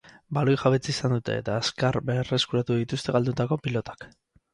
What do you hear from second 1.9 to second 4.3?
berreskuratu dituzte galdutako pilotak.